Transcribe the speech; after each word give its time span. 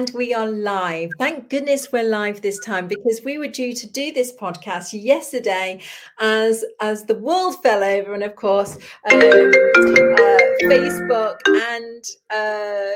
And 0.00 0.10
we 0.14 0.32
are 0.32 0.46
live. 0.46 1.10
Thank 1.18 1.50
goodness 1.50 1.92
we're 1.92 2.08
live 2.08 2.40
this 2.40 2.58
time 2.60 2.88
because 2.88 3.20
we 3.22 3.36
were 3.36 3.48
due 3.48 3.74
to 3.74 3.86
do 3.86 4.12
this 4.12 4.32
podcast 4.32 4.94
yesterday 4.94 5.82
as 6.18 6.64
as 6.80 7.04
the 7.04 7.16
world 7.16 7.62
fell 7.62 7.84
over, 7.84 8.14
and 8.14 8.22
of 8.22 8.34
course, 8.34 8.78
um, 9.12 9.20
uh, 9.20 10.38
Facebook 10.64 11.36
and 11.44 12.02
uh, 12.30 12.92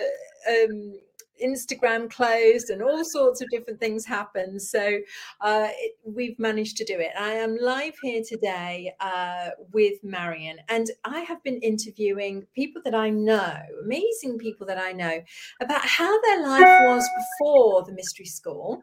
um, 0.50 0.94
Instagram 1.42 2.10
closed 2.10 2.70
and 2.70 2.82
all 2.82 3.04
sorts 3.04 3.40
of 3.40 3.48
different 3.50 3.80
things 3.80 4.04
happened. 4.04 4.60
So 4.62 4.98
uh, 5.40 5.68
it, 5.70 5.96
we've 6.04 6.38
managed 6.38 6.76
to 6.78 6.84
do 6.84 6.98
it. 6.98 7.10
I 7.18 7.32
am 7.32 7.56
live 7.60 7.94
here 8.02 8.22
today 8.26 8.92
uh, 9.00 9.50
with 9.72 10.02
Marion, 10.02 10.58
and 10.68 10.86
I 11.04 11.20
have 11.20 11.42
been 11.42 11.58
interviewing 11.58 12.46
people 12.54 12.82
that 12.84 12.94
I 12.94 13.10
know, 13.10 13.54
amazing 13.82 14.38
people 14.38 14.66
that 14.66 14.78
I 14.78 14.92
know, 14.92 15.22
about 15.60 15.84
how 15.84 16.20
their 16.22 16.42
life 16.42 16.80
was 16.82 17.08
before 17.16 17.84
the 17.84 17.92
mystery 17.92 18.26
school. 18.26 18.82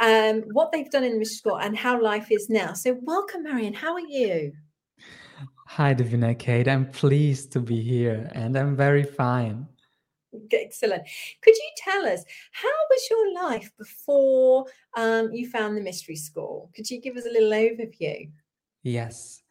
Um, 0.00 0.44
what 0.54 0.72
they've 0.72 0.90
done 0.90 1.04
in 1.04 1.12
the 1.12 1.18
mystery 1.18 1.36
school 1.36 1.58
and 1.58 1.76
how 1.76 2.00
life 2.00 2.30
is 2.30 2.48
now. 2.48 2.72
So, 2.72 2.96
welcome, 3.02 3.42
Marion. 3.42 3.74
How 3.74 3.92
are 3.92 4.00
you? 4.00 4.52
Hi, 5.66 5.94
Davina 5.94 6.36
Kate. 6.36 6.66
I'm 6.66 6.90
pleased 6.90 7.52
to 7.52 7.60
be 7.60 7.80
here 7.80 8.28
and 8.32 8.56
I'm 8.56 8.74
very 8.74 9.04
fine. 9.04 9.68
Excellent. 10.52 11.02
Could 11.42 11.54
you 11.56 11.70
tell 11.76 12.06
us 12.06 12.24
how 12.52 12.68
was 12.68 13.08
your 13.10 13.34
life 13.34 13.70
before 13.76 14.66
um, 14.96 15.32
you 15.32 15.48
found 15.48 15.76
the 15.76 15.80
mystery 15.80 16.16
school? 16.16 16.70
Could 16.74 16.90
you 16.90 17.00
give 17.00 17.16
us 17.16 17.26
a 17.26 17.30
little 17.30 17.50
overview? 17.50 18.30
Yes. 18.82 19.42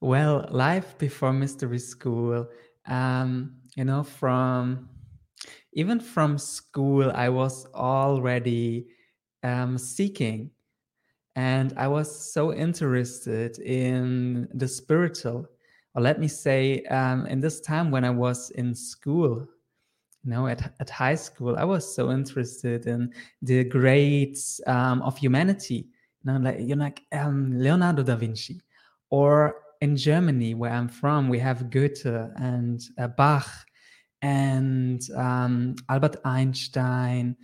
Well, 0.00 0.46
life 0.50 0.96
before 0.98 1.32
mystery 1.32 1.78
school, 1.78 2.48
um, 2.86 3.56
you 3.76 3.84
know, 3.84 4.02
from 4.02 4.88
even 5.72 6.00
from 6.00 6.38
school, 6.38 7.10
I 7.14 7.28
was 7.28 7.66
already 7.74 8.88
um, 9.42 9.78
seeking, 9.78 10.50
and 11.34 11.72
I 11.76 11.88
was 11.88 12.32
so 12.32 12.52
interested 12.52 13.58
in 13.58 14.48
the 14.54 14.68
spiritual. 14.68 15.46
Or 15.94 16.02
let 16.02 16.20
me 16.20 16.28
say, 16.28 16.82
um, 16.84 17.26
in 17.26 17.40
this 17.40 17.60
time 17.60 17.90
when 17.90 18.04
I 18.04 18.10
was 18.10 18.50
in 18.50 18.74
school, 18.74 19.46
know 20.26 20.46
at, 20.46 20.72
at 20.80 20.90
high 20.90 21.14
school 21.14 21.56
i 21.56 21.64
was 21.64 21.94
so 21.94 22.10
interested 22.10 22.86
in 22.86 23.12
the 23.42 23.64
greats 23.64 24.60
um, 24.66 25.02
of 25.02 25.16
humanity. 25.16 25.86
You 26.22 26.32
know 26.32 26.38
like 26.38 26.60
you 26.60 26.76
know 26.76 26.84
like 26.84 27.02
um, 27.12 27.52
leonardo 27.58 28.02
da 28.02 28.16
vinci. 28.16 28.60
Or 29.10 29.54
in 29.80 29.96
germany 29.96 30.54
where 30.54 30.72
i'm 30.72 30.88
from 30.88 31.28
we 31.28 31.38
have 31.38 31.70
goethe 31.70 32.06
and 32.06 32.80
uh, 32.98 33.08
bach 33.08 33.48
and 34.22 35.00
um, 35.16 35.76
albert 35.88 36.16
einstein. 36.24 37.36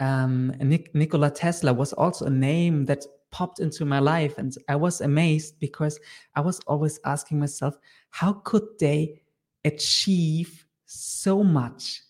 Um, 0.00 0.52
Nik- 0.60 0.94
nikola 0.94 1.30
tesla 1.30 1.72
was 1.72 1.92
also 1.92 2.26
a 2.26 2.30
name 2.30 2.84
that 2.86 3.04
popped 3.30 3.58
into 3.58 3.84
my 3.84 3.98
life 3.98 4.38
and 4.38 4.54
i 4.68 4.76
was 4.76 5.00
amazed 5.00 5.58
because 5.58 5.98
i 6.34 6.40
was 6.40 6.60
always 6.66 7.00
asking 7.04 7.38
myself 7.38 7.76
how 8.10 8.32
could 8.44 8.62
they 8.78 9.20
achieve 9.64 10.64
so 10.86 11.42
much 11.42 12.02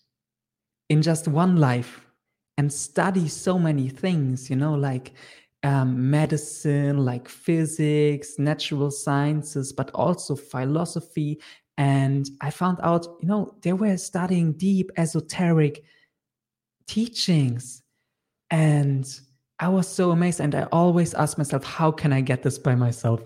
in 0.89 1.01
just 1.01 1.27
one 1.27 1.57
life 1.57 2.01
and 2.57 2.73
study 2.73 3.27
so 3.27 3.57
many 3.57 3.87
things, 3.87 4.49
you 4.49 4.55
know, 4.55 4.73
like 4.73 5.13
um, 5.63 6.09
medicine, 6.09 7.05
like 7.05 7.29
physics, 7.29 8.37
natural 8.37 8.91
sciences, 8.91 9.71
but 9.71 9.91
also 9.91 10.35
philosophy. 10.35 11.39
And 11.77 12.29
I 12.41 12.49
found 12.49 12.79
out, 12.83 13.07
you 13.21 13.27
know, 13.27 13.55
they 13.61 13.73
were 13.73 13.97
studying 13.97 14.53
deep 14.53 14.91
esoteric 14.97 15.83
teachings. 16.87 17.83
And 18.49 19.07
I 19.59 19.69
was 19.69 19.87
so 19.87 20.11
amazed. 20.11 20.39
And 20.39 20.55
I 20.55 20.63
always 20.71 21.13
ask 21.13 21.37
myself, 21.37 21.63
how 21.63 21.91
can 21.91 22.11
I 22.11 22.21
get 22.21 22.43
this 22.43 22.57
by 22.57 22.75
myself? 22.75 23.21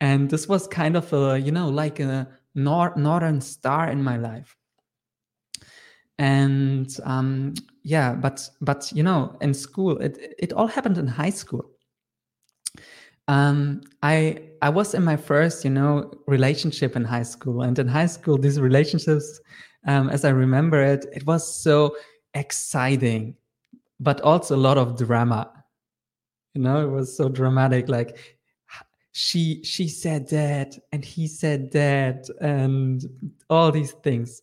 And 0.00 0.28
this 0.28 0.46
was 0.46 0.66
kind 0.66 0.96
of 0.96 1.10
a, 1.12 1.38
you 1.38 1.52
know, 1.52 1.68
like 1.68 2.00
a 2.00 2.28
nor- 2.54 2.94
northern 2.96 3.40
star 3.40 3.88
in 3.88 4.02
my 4.02 4.16
life 4.16 4.56
and 6.18 6.96
um, 7.04 7.54
yeah 7.82 8.14
but 8.14 8.48
but 8.60 8.90
you 8.92 9.02
know 9.02 9.36
in 9.40 9.52
school 9.52 9.98
it 9.98 10.34
it 10.38 10.52
all 10.52 10.66
happened 10.66 10.98
in 10.98 11.06
high 11.06 11.30
school. 11.30 11.64
Um, 13.28 13.82
i 14.02 14.40
i 14.62 14.68
was 14.68 14.94
in 14.94 15.02
my 15.02 15.16
first 15.16 15.64
you 15.64 15.70
know 15.70 16.12
relationship 16.26 16.96
in 16.96 17.04
high 17.04 17.24
school. 17.24 17.62
And 17.62 17.78
in 17.78 17.88
high 17.88 18.06
school 18.06 18.38
these 18.38 18.60
relationships 18.60 19.40
um, 19.86 20.08
as 20.10 20.24
i 20.24 20.30
remember 20.30 20.82
it 20.82 21.06
it 21.12 21.26
was 21.26 21.62
so 21.62 21.96
exciting 22.34 23.34
but 23.98 24.20
also 24.20 24.54
a 24.54 24.58
lot 24.68 24.78
of 24.78 24.96
drama. 24.98 25.50
You 26.54 26.62
know 26.62 26.82
it 26.82 26.90
was 26.90 27.16
so 27.16 27.28
dramatic 27.28 27.88
like 27.88 28.16
she 29.12 29.62
she 29.64 29.88
said 29.88 30.28
that 30.28 30.78
and 30.92 31.02
he 31.04 31.26
said 31.26 31.72
that 31.72 32.28
and 32.40 33.02
all 33.48 33.72
these 33.72 33.92
things 33.92 34.42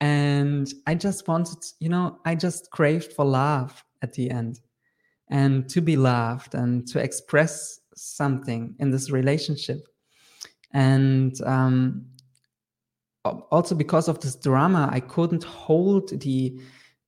and 0.00 0.72
i 0.86 0.94
just 0.94 1.26
wanted 1.26 1.58
you 1.80 1.88
know 1.88 2.18
i 2.24 2.34
just 2.34 2.70
craved 2.70 3.12
for 3.12 3.24
love 3.24 3.84
at 4.02 4.12
the 4.12 4.30
end. 4.30 4.60
And 5.30 5.68
to 5.70 5.82
be 5.82 5.96
loved 5.96 6.54
and 6.54 6.86
to 6.88 6.98
express 7.00 7.80
something 7.94 8.74
in 8.78 8.90
this 8.90 9.10
relationship. 9.10 9.86
And 10.72 11.38
um, 11.42 12.06
also 13.50 13.74
because 13.74 14.08
of 14.08 14.20
this 14.20 14.36
drama 14.36 14.88
i 14.90 15.00
couldn't 15.00 15.44
hold 15.44 16.18
the 16.20 16.58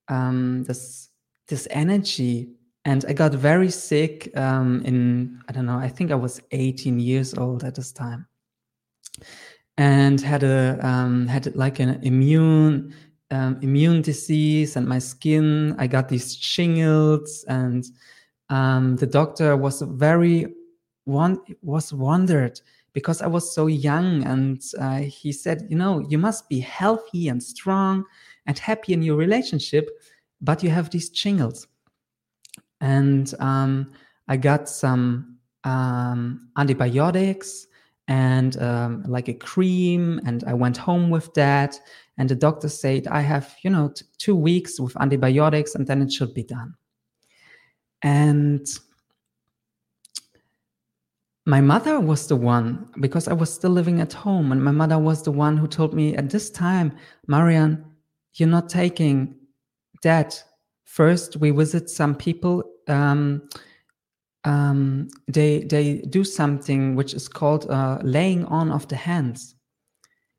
um, 0.09 0.65
this 0.65 1.09
this 1.49 1.67
energy. 1.71 2.51
And 2.85 3.05
i 3.09 3.13
got 3.13 3.33
very 3.33 3.71
sick 3.71 4.37
um, 4.37 4.83
in 4.85 5.41
i 5.49 5.53
don't 5.53 5.67
know 5.67 5.79
i 5.79 5.89
think 5.89 6.11
i 6.11 6.15
was 6.15 6.41
18 6.51 6.99
years 6.99 7.35
old 7.35 7.63
at 7.65 7.75
this 7.75 7.93
time 7.93 8.27
and 9.81 10.21
had 10.21 10.43
a 10.43 10.79
um, 10.87 11.27
had 11.27 11.57
like 11.57 11.81
an 11.81 11.99
immune 12.03 12.95
um, 13.31 13.59
immune 13.63 14.03
disease 14.03 14.77
and 14.77 14.87
my 14.87 14.99
skin 14.99 15.75
i 15.79 15.87
got 15.87 16.07
these 16.09 16.37
shingles 16.37 17.47
and 17.49 17.87
um, 18.51 18.97
the 18.97 19.07
doctor 19.07 19.57
was 19.57 19.81
very 19.81 20.47
one 21.05 21.39
was 21.63 21.95
wondered 21.95 22.61
because 22.93 23.23
i 23.23 23.27
was 23.27 23.55
so 23.55 23.69
young 23.69 24.23
and 24.25 24.63
uh, 24.79 24.99
he 24.99 25.33
said 25.33 25.67
you 25.71 25.77
know 25.77 26.01
you 26.11 26.19
must 26.19 26.47
be 26.51 26.61
healthy 26.61 27.29
and 27.29 27.43
strong 27.43 28.05
and 28.47 28.59
happy 28.59 28.93
in 28.93 29.03
your 29.03 29.17
relationship 29.17 29.89
but 30.43 30.63
you 30.63 30.71
have 30.71 30.89
these 30.89 31.11
shingles. 31.13 31.67
And 32.81 33.33
um, 33.41 33.93
i 34.29 34.37
got 34.37 34.69
some 34.69 35.39
um, 35.65 36.49
antibiotics 36.57 37.67
and 38.11 38.61
um, 38.61 39.03
like 39.05 39.29
a 39.29 39.35
cream 39.35 40.21
and 40.27 40.45
i 40.45 40.53
went 40.53 40.77
home 40.77 41.09
with 41.09 41.33
that. 41.35 41.81
And 42.19 42.29
the 42.29 42.35
doctor 42.35 42.69
said 42.69 43.07
i 43.07 43.21
have 43.21 43.57
you 43.63 43.71
know 43.71 43.89
t- 43.89 44.05
two 44.19 44.37
weeks 44.37 44.79
with 44.79 45.01
antibiotics 45.01 45.75
and 45.75 45.87
then 45.87 46.03
it 46.03 46.13
should 46.13 46.35
be 46.35 46.43
done. 46.43 46.75
And 48.03 48.67
my 51.47 51.63
mother 51.63 51.99
was 52.01 52.27
the 52.27 52.37
one 52.37 52.89
because 53.01 53.27
i 53.29 53.33
was 53.33 53.53
still 53.53 53.71
living 53.71 54.01
at 54.01 54.13
home 54.13 54.53
and 54.53 54.63
my 54.63 54.71
mother 54.71 54.99
was 54.99 55.23
the 55.23 55.33
one 55.33 55.57
who 55.57 55.67
told 55.67 55.95
me 55.95 56.15
at 56.15 56.29
this 56.29 56.51
time 56.51 56.93
marion 57.27 57.85
you're 58.35 58.49
not 58.49 58.69
taking 58.69 59.37
that. 60.03 60.43
First 60.85 61.37
we 61.37 61.51
visit 61.51 61.89
some 61.89 62.15
people 62.15 62.65
um, 62.89 63.49
um, 64.45 65.09
they 65.29 65.65
they 65.65 65.99
do 66.09 66.25
something 66.25 66.95
which 66.95 67.15
is 67.15 67.29
called 67.29 67.71
uh, 67.71 67.99
laying 68.03 68.45
on 68.47 68.71
of 68.71 68.89
the 68.89 68.97
hands, 68.97 69.55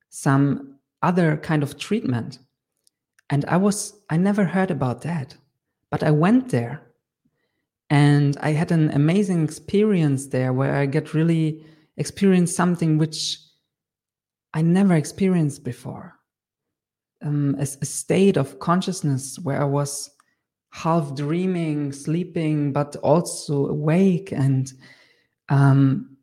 some 0.09 0.79
other 1.01 1.37
kind 1.37 1.63
of 1.63 1.77
treatment. 1.77 2.39
And 3.29 3.45
I 3.45 3.57
was 3.57 3.93
I 4.09 4.17
never 4.17 4.45
heard 4.45 4.71
about 4.71 5.01
that, 5.03 5.35
but 5.89 6.03
I 6.03 6.11
went 6.11 6.49
there, 6.49 6.81
and 7.89 8.37
I 8.41 8.51
had 8.51 8.71
an 8.71 8.89
amazing 8.91 9.43
experience 9.43 10.27
there 10.27 10.51
where 10.51 10.75
I 10.75 10.85
get 10.87 11.13
really 11.13 11.63
experienced 11.97 12.55
something 12.55 12.97
which 12.97 13.37
I 14.53 14.61
never 14.61 14.95
experienced 14.95 15.63
before. 15.63 16.17
Um, 17.23 17.55
a, 17.59 17.61
a 17.61 17.85
state 17.85 18.35
of 18.35 18.57
consciousness 18.57 19.37
where 19.37 19.61
I 19.61 19.65
was 19.65 20.09
half 20.71 21.15
dreaming, 21.15 21.91
sleeping, 21.91 22.73
but 22.73 22.95
also 22.97 23.67
awake. 23.67 24.31
And 24.31 24.71
um, 25.49 26.17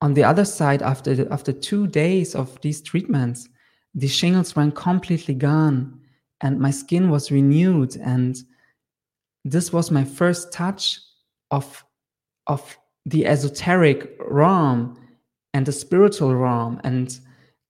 on 0.00 0.14
the 0.14 0.24
other 0.24 0.44
side, 0.44 0.82
after 0.82 1.32
after 1.32 1.52
two 1.52 1.86
days 1.86 2.34
of 2.34 2.60
these 2.60 2.82
treatments, 2.82 3.48
the 3.94 4.08
shingles 4.08 4.54
were 4.56 4.70
completely 4.70 5.34
gone, 5.34 6.00
and 6.40 6.58
my 6.58 6.70
skin 6.70 7.10
was 7.10 7.30
renewed. 7.30 7.96
And 7.96 8.36
this 9.44 9.72
was 9.72 9.90
my 9.90 10.04
first 10.04 10.52
touch 10.52 10.98
of 11.50 11.84
of 12.46 12.76
the 13.06 13.26
esoteric 13.26 14.16
realm 14.20 14.96
and 15.54 15.66
the 15.66 15.72
spiritual 15.72 16.34
realm 16.34 16.80
and 16.84 17.18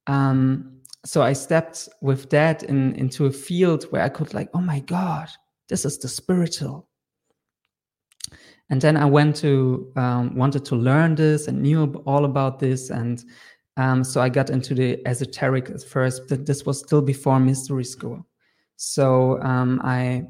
um, 0.07 0.72
so 1.05 1.23
i 1.23 1.33
stepped 1.33 1.89
with 2.01 2.31
that 2.31 2.63
in, 2.65 2.95
into 2.95 3.27
a 3.27 3.33
field 3.33 3.85
where 3.91 4.03
i 4.03 4.09
could 4.09 4.33
like 4.35 4.49
oh 4.55 4.61
my 4.61 4.81
god 4.81 5.29
this 5.69 5.85
is 5.87 5.97
the 5.99 6.09
spiritual. 6.09 6.87
And 8.69 8.81
then 8.81 8.97
i 8.97 9.05
went 9.05 9.37
to 9.37 9.93
um, 9.97 10.35
wanted 10.35 10.65
to 10.67 10.77
learn 10.77 11.15
this 11.15 11.49
and 11.49 11.63
knew 11.63 12.03
all 12.07 12.25
about 12.25 12.59
this 12.59 12.91
and 12.91 13.25
um, 13.77 14.05
so 14.05 14.21
i 14.21 14.29
got 14.29 14.51
into 14.51 14.75
the 14.75 15.07
esoteric 15.07 15.71
at 15.71 15.83
first 15.83 16.29
but 16.29 16.47
this 16.47 16.65
was 16.65 16.79
still 16.79 17.03
before 17.03 17.41
mystery 17.41 17.85
school. 17.85 18.25
So 18.77 19.41
um, 19.43 19.81
i 19.85 20.25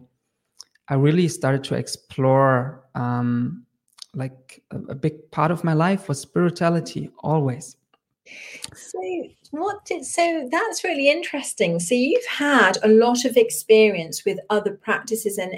i 0.88 0.94
really 0.94 1.28
started 1.28 1.64
to 1.64 1.74
explore 1.74 2.84
um, 2.94 3.64
like 4.14 4.62
a, 4.70 4.78
a 4.90 4.94
big 4.94 5.30
part 5.30 5.50
of 5.50 5.64
my 5.64 5.72
life 5.72 6.08
was 6.08 6.20
spirituality 6.20 7.10
always. 7.18 7.76
So 8.74 9.00
what 9.52 9.84
did 9.84 10.04
so 10.04 10.48
that's 10.50 10.82
really 10.82 11.08
interesting. 11.08 11.78
So 11.78 11.94
you've 11.94 12.26
had 12.26 12.78
a 12.82 12.88
lot 12.88 13.24
of 13.24 13.36
experience 13.36 14.24
with 14.24 14.38
other 14.50 14.72
practices 14.72 15.38
and 15.38 15.54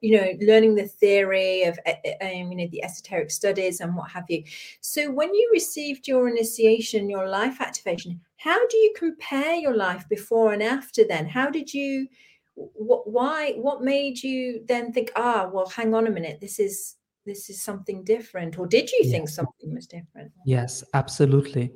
you 0.00 0.18
know 0.18 0.32
learning 0.40 0.76
the 0.76 0.86
theory 0.86 1.64
of 1.64 1.78
um, 1.86 2.52
you 2.52 2.56
know 2.56 2.68
the 2.70 2.84
esoteric 2.84 3.30
studies 3.30 3.80
and 3.80 3.96
what 3.96 4.10
have 4.10 4.24
you. 4.28 4.44
So 4.80 5.10
when 5.10 5.34
you 5.34 5.50
received 5.52 6.06
your 6.06 6.28
initiation 6.28 7.10
your 7.10 7.28
life 7.28 7.60
activation 7.60 8.20
how 8.36 8.66
do 8.66 8.76
you 8.76 8.92
compare 8.96 9.54
your 9.54 9.76
life 9.76 10.08
before 10.08 10.52
and 10.52 10.62
after 10.62 11.04
then? 11.06 11.26
How 11.26 11.48
did 11.48 11.72
you 11.72 12.08
what 12.54 13.08
why 13.08 13.52
what 13.52 13.82
made 13.82 14.22
you 14.22 14.62
then 14.66 14.92
think 14.92 15.10
ah 15.16 15.48
well 15.50 15.68
hang 15.68 15.94
on 15.94 16.06
a 16.06 16.10
minute 16.10 16.38
this 16.40 16.58
is 16.58 16.96
this 17.24 17.48
is 17.48 17.62
something 17.62 18.04
different 18.04 18.58
or 18.58 18.66
did 18.66 18.90
you 18.90 18.98
yes. 19.02 19.10
think 19.12 19.28
something 19.28 19.72
was 19.72 19.86
different? 19.86 20.32
Yes 20.44 20.84
absolutely 20.92 21.72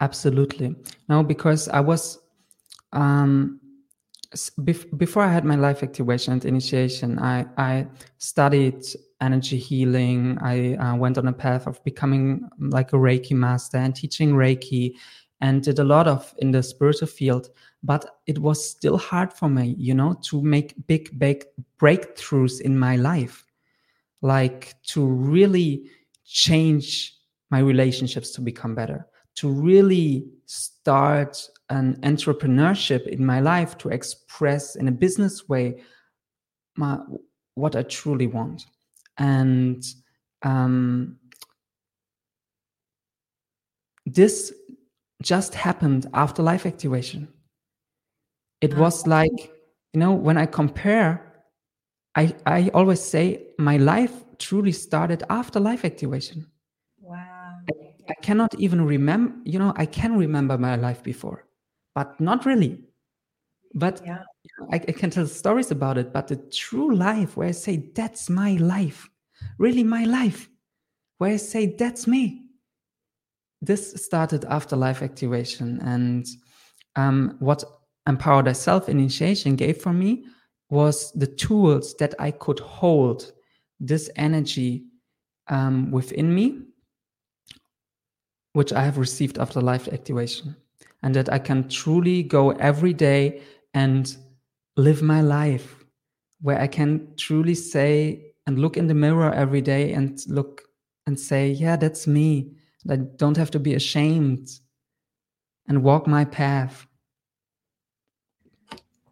absolutely. 0.00 0.74
No 1.08 1.22
because 1.22 1.68
i 1.68 1.80
was 1.80 2.18
um 2.92 3.60
bef- 4.60 4.96
before 4.98 5.22
i 5.22 5.32
had 5.32 5.44
my 5.44 5.56
life 5.56 5.82
activation 5.82 6.32
and 6.32 6.44
initiation 6.44 7.18
i 7.18 7.46
i 7.56 7.86
studied 8.18 8.84
energy 9.22 9.56
healing. 9.56 10.36
I 10.42 10.74
uh, 10.74 10.94
went 10.94 11.16
on 11.16 11.26
a 11.26 11.32
path 11.32 11.66
of 11.66 11.82
becoming 11.84 12.46
like 12.58 12.92
a 12.92 12.96
reiki 12.96 13.32
master 13.32 13.78
and 13.78 13.96
teaching 13.96 14.34
reiki 14.34 14.92
and 15.40 15.62
did 15.62 15.78
a 15.78 15.84
lot 15.84 16.06
of 16.06 16.34
in 16.38 16.50
the 16.50 16.62
spiritual 16.62 17.08
field 17.08 17.48
but 17.82 18.18
it 18.26 18.38
was 18.38 18.58
still 18.70 18.98
hard 18.98 19.32
for 19.32 19.48
me 19.48 19.74
you 19.78 19.94
know 19.94 20.18
to 20.24 20.42
make 20.42 20.74
big 20.86 21.18
big 21.18 21.46
breakthroughs 21.78 22.60
in 22.60 22.78
my 22.78 22.96
life 22.96 23.46
like 24.22 24.74
to 24.82 25.06
really 25.06 25.88
change 26.24 27.16
my 27.50 27.60
relationships 27.60 28.30
to 28.32 28.40
become 28.40 28.74
better, 28.74 29.06
to 29.36 29.48
really 29.48 30.28
start 30.46 31.48
an 31.70 31.96
entrepreneurship 32.02 33.06
in 33.06 33.24
my 33.24 33.40
life 33.40 33.76
to 33.78 33.88
express 33.88 34.76
in 34.76 34.88
a 34.88 34.92
business 34.92 35.48
way 35.48 35.82
my, 36.76 36.98
what 37.54 37.74
I 37.74 37.82
truly 37.82 38.26
want. 38.26 38.66
And 39.18 39.84
um, 40.42 41.16
this 44.04 44.52
just 45.22 45.54
happened 45.54 46.06
after 46.14 46.42
life 46.42 46.66
activation. 46.66 47.28
It 48.60 48.76
was 48.76 49.06
like, 49.06 49.50
you 49.92 50.00
know, 50.00 50.12
when 50.12 50.36
I 50.36 50.46
compare 50.46 51.26
I, 52.16 52.34
I 52.46 52.70
always 52.72 53.02
say 53.02 53.48
my 53.58 53.76
life 53.76 54.24
truly 54.38 54.72
started 54.72 55.22
after 55.28 55.60
life 55.60 55.84
activation. 55.84 56.46
I, 58.08 58.14
cannot 58.22 58.54
even 58.58 58.84
remember, 58.84 59.34
you 59.44 59.58
know, 59.58 59.72
I 59.76 59.86
can 59.86 60.16
remember 60.16 60.58
my 60.58 60.76
life 60.76 61.02
before, 61.02 61.46
but 61.94 62.18
not 62.20 62.46
really. 62.46 62.82
But 63.74 64.00
yeah. 64.04 64.22
I, 64.72 64.76
I 64.76 64.92
can 64.92 65.10
tell 65.10 65.26
stories 65.26 65.70
about 65.70 65.98
it, 65.98 66.12
but 66.12 66.28
the 66.28 66.36
true 66.36 66.94
life 66.94 67.36
where 67.36 67.48
I 67.48 67.52
say, 67.52 67.90
that's 67.94 68.30
my 68.30 68.52
life, 68.52 69.08
really 69.58 69.84
my 69.84 70.04
life, 70.04 70.48
where 71.18 71.32
I 71.32 71.36
say, 71.36 71.66
that's 71.76 72.06
me. 72.06 72.46
This 73.60 73.92
started 74.04 74.44
after 74.46 74.76
life 74.76 75.02
activation. 75.02 75.80
And 75.82 76.26
um, 76.94 77.36
what 77.38 77.64
Empowered 78.06 78.46
Thyself 78.46 78.88
initiation 78.88 79.56
gave 79.56 79.78
for 79.78 79.92
me 79.92 80.26
was 80.70 81.12
the 81.12 81.26
tools 81.26 81.94
that 81.96 82.14
I 82.18 82.30
could 82.30 82.60
hold 82.60 83.32
this 83.80 84.10
energy 84.16 84.84
um, 85.48 85.90
within 85.90 86.34
me, 86.34 86.62
which 88.56 88.72
I 88.72 88.84
have 88.86 88.96
received 88.96 89.36
after 89.36 89.60
life 89.60 89.86
activation, 89.86 90.56
and 91.02 91.14
that 91.14 91.30
I 91.30 91.38
can 91.38 91.68
truly 91.68 92.22
go 92.22 92.52
every 92.52 92.94
day 92.94 93.42
and 93.74 94.16
live 94.78 95.02
my 95.02 95.20
life 95.20 95.84
where 96.40 96.58
I 96.58 96.66
can 96.66 97.12
truly 97.18 97.54
say 97.54 98.32
and 98.46 98.58
look 98.58 98.78
in 98.78 98.86
the 98.86 98.94
mirror 98.94 99.30
every 99.30 99.60
day 99.60 99.92
and 99.92 100.18
look 100.26 100.62
and 101.06 101.20
say, 101.20 101.50
Yeah, 101.50 101.76
that's 101.76 102.06
me. 102.06 102.52
I 102.88 102.96
don't 102.96 103.36
have 103.36 103.50
to 103.50 103.60
be 103.60 103.74
ashamed 103.74 104.48
and 105.68 105.82
walk 105.82 106.06
my 106.06 106.24
path 106.24 106.86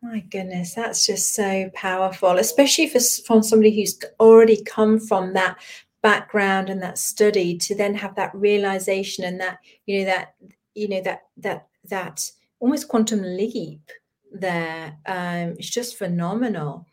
my 0.05 0.21
goodness, 0.21 0.75
that's 0.75 1.07
just 1.07 1.35
so 1.35 1.71
powerful, 1.73 2.37
especially 2.37 2.89
for 2.89 3.01
from 3.25 3.43
somebody 3.43 3.75
who's 3.75 3.99
already 4.21 4.63
come 4.63 5.01
from 5.01 5.33
that 5.33 5.57
background 6.05 6.69
and 6.69 6.83
that 6.83 6.99
study 6.99 7.57
to 7.57 7.75
then 7.75 7.95
have 7.95 8.15
that 8.15 8.31
realization 8.35 9.25
and 9.25 9.41
that 9.41 9.57
you 9.87 9.99
know 9.99 10.05
that 10.05 10.35
you 10.75 10.87
know 10.87 11.01
that 11.01 11.23
that 11.39 11.67
that 11.89 12.31
almost 12.61 12.89
quantum 12.89 13.23
leap 13.23 13.91
there 14.31 14.99
um 15.07 15.55
it's 15.59 15.71
just 15.71 15.97
phenomenal 15.97 16.87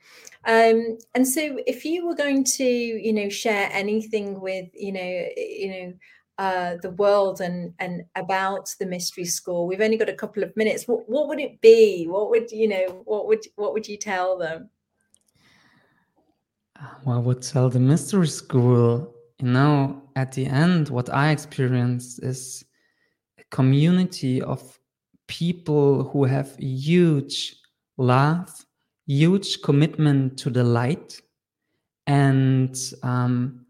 um 0.45 0.97
and 1.13 1.27
so 1.27 1.57
if 1.67 1.83
you 1.83 2.07
were 2.07 2.15
going 2.15 2.41
to 2.41 2.63
you 2.63 3.11
know 3.11 3.27
share 3.27 3.67
anything 3.73 4.39
with 4.39 4.69
you 4.73 4.93
know 4.93 5.25
you 5.35 5.69
know 5.69 5.93
uh, 6.37 6.77
the 6.81 6.91
world 6.91 7.39
and 7.39 7.71
and 7.77 8.03
about 8.15 8.73
the 8.79 8.85
mystery 8.85 9.25
school. 9.25 9.67
We've 9.67 9.81
only 9.81 9.97
got 9.97 10.09
a 10.09 10.13
couple 10.13 10.41
of 10.41 10.57
minutes. 10.57 10.87
What 10.87 11.07
what 11.07 11.27
would 11.27 11.39
it 11.39 11.61
be? 11.61 12.07
What 12.07 12.31
would 12.31 12.51
you 12.51 12.67
know? 12.67 13.03
What 13.05 13.27
would 13.27 13.45
what 13.57 13.73
would 13.73 13.87
you 13.87 13.97
tell 13.97 14.39
them? 14.39 14.69
Well, 17.03 17.17
I 17.17 17.19
would 17.19 17.41
tell 17.41 17.69
the 17.69 17.79
mystery 17.79 18.27
school. 18.27 19.13
You 19.39 19.47
know, 19.47 20.03
at 20.15 20.31
the 20.33 20.45
end, 20.45 20.89
what 20.89 21.11
I 21.13 21.31
experienced 21.31 22.23
is 22.23 22.63
a 23.39 23.43
community 23.55 24.41
of 24.41 24.79
people 25.27 26.03
who 26.03 26.25
have 26.25 26.55
huge 26.57 27.55
love, 27.97 28.49
huge 29.07 29.61
commitment 29.61 30.37
to 30.39 30.49
the 30.49 30.63
light, 30.63 31.19
and 32.07 32.77
um, 33.03 33.65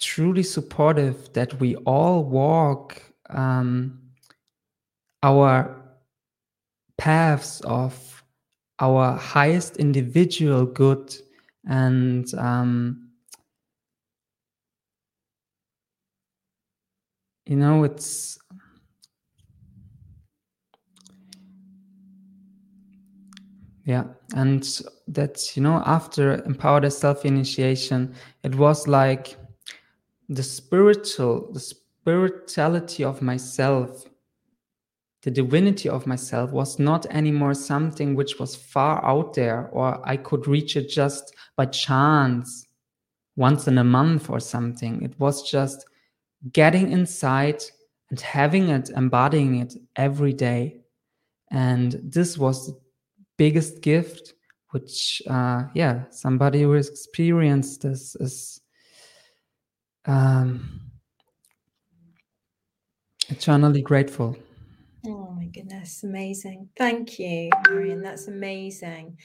truly 0.00 0.42
supportive 0.42 1.32
that 1.32 1.58
we 1.60 1.76
all 1.76 2.24
walk 2.24 3.00
um, 3.30 4.00
our 5.22 5.80
paths 6.98 7.60
of 7.62 8.21
our 8.78 9.16
highest 9.16 9.76
individual 9.76 10.66
good 10.66 11.14
and 11.68 12.32
um, 12.34 13.08
you 17.46 17.56
know 17.56 17.84
it's 17.84 18.38
yeah 23.84 24.04
and 24.34 24.80
that 25.08 25.56
you 25.56 25.62
know 25.62 25.82
after 25.86 26.42
empowered 26.44 26.90
self 26.92 27.24
initiation 27.24 28.14
it 28.42 28.54
was 28.54 28.86
like 28.88 29.36
the 30.28 30.42
spiritual, 30.42 31.52
the 31.52 31.60
spirituality 31.60 33.04
of 33.04 33.22
myself, 33.22 34.04
the 35.22 35.30
divinity 35.30 35.88
of 35.88 36.06
myself 36.06 36.50
was 36.50 36.78
not 36.78 37.06
anymore 37.06 37.54
something 37.54 38.14
which 38.14 38.38
was 38.38 38.56
far 38.56 39.04
out 39.04 39.34
there 39.34 39.68
or 39.72 40.00
I 40.08 40.16
could 40.16 40.48
reach 40.48 40.76
it 40.76 40.88
just 40.88 41.34
by 41.56 41.66
chance 41.66 42.66
once 43.36 43.68
in 43.68 43.78
a 43.78 43.84
month 43.84 44.28
or 44.28 44.40
something. 44.40 45.02
It 45.02 45.18
was 45.18 45.48
just 45.48 45.86
getting 46.52 46.90
inside 46.90 47.62
and 48.10 48.20
having 48.20 48.68
it, 48.70 48.90
embodying 48.90 49.60
it 49.60 49.74
every 49.96 50.32
day. 50.32 50.80
And 51.50 52.00
this 52.02 52.36
was 52.36 52.66
the 52.66 52.80
biggest 53.38 53.80
gift 53.80 54.34
which 54.70 55.22
uh, 55.28 55.64
yeah 55.74 56.04
somebody 56.10 56.62
who 56.62 56.72
has 56.72 56.88
experienced 56.88 57.82
this 57.82 58.16
is 58.16 58.60
um, 60.06 60.80
eternally 63.28 63.82
grateful 63.82 64.36
goodness 65.52 66.02
amazing 66.02 66.68
thank 66.76 67.18
you 67.18 67.50
marion 67.68 68.02
that's 68.02 68.28
amazing 68.28 69.16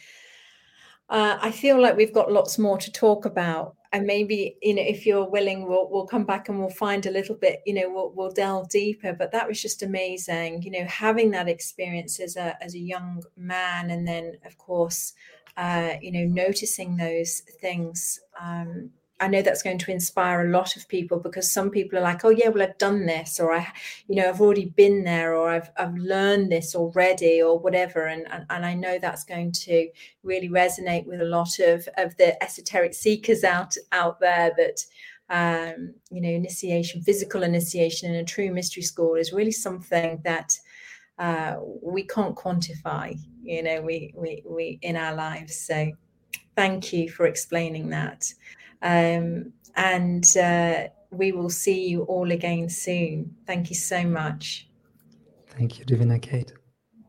uh, 1.09 1.37
I 1.41 1.51
feel 1.51 1.81
like 1.81 1.95
we've 1.95 2.13
got 2.13 2.31
lots 2.31 2.59
more 2.59 2.77
to 2.77 2.91
talk 2.91 3.25
about, 3.25 3.77
and 3.93 4.05
maybe 4.05 4.57
you 4.61 4.75
know, 4.75 4.81
if 4.81 5.05
you're 5.05 5.29
willing, 5.29 5.65
we'll 5.65 5.89
we'll 5.89 6.05
come 6.05 6.25
back 6.25 6.49
and 6.49 6.59
we'll 6.59 6.69
find 6.69 7.05
a 7.05 7.11
little 7.11 7.35
bit. 7.35 7.61
You 7.65 7.75
know, 7.75 7.89
we'll 7.89 8.11
we'll 8.13 8.31
delve 8.31 8.67
deeper. 8.69 9.13
But 9.13 9.31
that 9.31 9.47
was 9.47 9.61
just 9.61 9.83
amazing. 9.83 10.63
You 10.63 10.71
know, 10.71 10.85
having 10.85 11.31
that 11.31 11.47
experience 11.47 12.19
as 12.19 12.35
a 12.35 12.61
as 12.61 12.75
a 12.75 12.79
young 12.79 13.23
man, 13.37 13.89
and 13.89 14.05
then 14.05 14.33
of 14.45 14.57
course, 14.57 15.13
uh, 15.55 15.93
you 16.01 16.11
know, 16.11 16.25
noticing 16.25 16.97
those 16.97 17.41
things 17.61 18.19
um, 18.41 18.89
I 19.19 19.27
know 19.27 19.41
that's 19.41 19.63
going 19.63 19.79
to 19.79 19.91
inspire 19.91 20.45
a 20.45 20.51
lot 20.51 20.75
of 20.75 20.87
people 20.87 21.19
because 21.19 21.51
some 21.51 21.71
people 21.71 21.97
are 21.97 22.03
like, 22.03 22.23
oh 22.23 22.29
yeah, 22.29 22.49
well 22.49 22.63
I've 22.63 22.77
done 22.77 23.05
this, 23.05 23.39
or 23.39 23.51
I, 23.51 23.67
you 24.07 24.15
know, 24.15 24.29
I've 24.29 24.41
already 24.41 24.65
been 24.65 25.03
there, 25.03 25.35
or 25.35 25.49
I've 25.49 25.69
I've 25.77 25.95
learned 25.95 26.51
this 26.51 26.75
already, 26.75 27.41
or 27.41 27.57
whatever, 27.57 28.05
and 28.05 28.27
and, 28.31 28.45
and 28.49 28.65
I 28.65 28.73
know 28.75 28.99
that's 28.99 29.23
going 29.23 29.51
to 29.53 29.89
really 30.23 30.49
resonate 30.49 31.05
with 31.05 31.21
a 31.21 31.25
lot 31.25 31.59
of 31.59 31.87
of 31.97 32.15
the 32.17 32.41
esoteric 32.43 32.93
seekers 32.93 33.43
out 33.43 33.75
out 33.91 34.19
there 34.19 34.51
that. 34.57 34.83
Um, 35.29 35.95
you 36.09 36.21
know, 36.21 36.29
initiation, 36.29 37.01
physical 37.01 37.43
initiation 37.43 38.09
in 38.09 38.15
a 38.15 38.23
true 38.23 38.49
mystery 38.49 38.81
school 38.81 39.15
is 39.15 39.33
really 39.33 39.51
something 39.51 40.21
that 40.23 40.57
uh, 41.19 41.55
we 41.81 42.03
can't 42.03 42.33
quantify. 42.33 43.19
You 43.43 43.61
know, 43.61 43.81
we 43.81 44.13
we 44.15 44.43
we 44.45 44.79
in 44.81 44.95
our 44.95 45.13
lives. 45.13 45.57
So, 45.57 45.91
thank 46.55 46.93
you 46.93 47.09
for 47.09 47.25
explaining 47.25 47.89
that. 47.89 48.31
Um, 48.81 49.53
and 49.75 50.25
uh, 50.37 50.87
we 51.11 51.31
will 51.31 51.49
see 51.49 51.87
you 51.87 52.03
all 52.03 52.31
again 52.31 52.69
soon. 52.69 53.35
Thank 53.45 53.69
you 53.69 53.75
so 53.75 54.03
much. 54.03 54.67
Thank 55.47 55.79
you, 55.79 55.85
Divina 55.85 56.19
Kate. 56.19 56.53